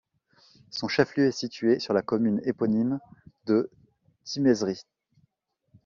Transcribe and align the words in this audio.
Son 0.71 0.87
chef-lieu 0.87 1.27
est 1.27 1.31
situé 1.31 1.77
sur 1.77 1.93
la 1.93 2.01
commune 2.01 2.41
éponyme 2.43 2.99
de 3.45 3.69
Timezrit. 4.23 4.81